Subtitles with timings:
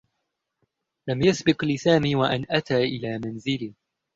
[1.09, 3.73] لم يسبق لسامي و أن أتى إلى منزلي.